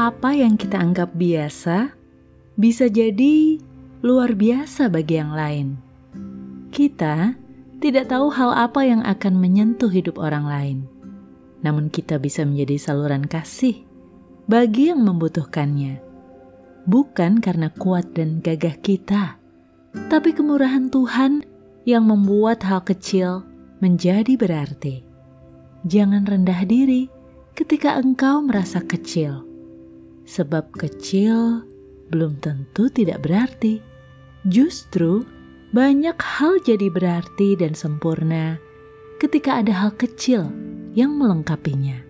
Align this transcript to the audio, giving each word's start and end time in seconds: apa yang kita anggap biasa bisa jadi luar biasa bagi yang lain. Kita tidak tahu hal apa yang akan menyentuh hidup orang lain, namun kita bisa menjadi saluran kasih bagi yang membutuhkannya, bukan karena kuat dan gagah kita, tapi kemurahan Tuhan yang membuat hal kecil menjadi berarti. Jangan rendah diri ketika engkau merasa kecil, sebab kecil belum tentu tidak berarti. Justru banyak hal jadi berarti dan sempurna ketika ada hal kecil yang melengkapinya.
apa 0.00 0.32
yang 0.32 0.56
kita 0.56 0.80
anggap 0.80 1.12
biasa 1.12 1.92
bisa 2.56 2.88
jadi 2.88 3.60
luar 4.00 4.32
biasa 4.32 4.88
bagi 4.88 5.20
yang 5.20 5.36
lain. 5.36 5.76
Kita 6.72 7.36
tidak 7.84 8.08
tahu 8.08 8.32
hal 8.32 8.56
apa 8.56 8.80
yang 8.88 9.04
akan 9.04 9.36
menyentuh 9.36 9.92
hidup 9.92 10.16
orang 10.16 10.48
lain, 10.48 10.78
namun 11.60 11.92
kita 11.92 12.16
bisa 12.16 12.48
menjadi 12.48 12.80
saluran 12.80 13.28
kasih 13.28 13.84
bagi 14.48 14.88
yang 14.88 15.04
membutuhkannya, 15.04 16.00
bukan 16.88 17.44
karena 17.44 17.68
kuat 17.68 18.16
dan 18.16 18.40
gagah 18.40 18.80
kita, 18.80 19.36
tapi 20.08 20.32
kemurahan 20.32 20.88
Tuhan 20.88 21.44
yang 21.84 22.08
membuat 22.08 22.64
hal 22.64 22.80
kecil 22.88 23.44
menjadi 23.84 24.32
berarti. 24.40 25.04
Jangan 25.84 26.24
rendah 26.24 26.64
diri 26.64 27.12
ketika 27.52 28.00
engkau 28.00 28.40
merasa 28.44 28.80
kecil, 28.80 29.49
sebab 30.30 30.70
kecil 30.78 31.66
belum 32.14 32.38
tentu 32.38 32.86
tidak 32.86 33.26
berarti. 33.26 33.82
Justru 34.46 35.26
banyak 35.74 36.14
hal 36.14 36.62
jadi 36.62 36.86
berarti 36.86 37.58
dan 37.58 37.74
sempurna 37.74 38.62
ketika 39.18 39.58
ada 39.58 39.74
hal 39.74 39.92
kecil 39.98 40.48
yang 40.94 41.18
melengkapinya. 41.18 42.09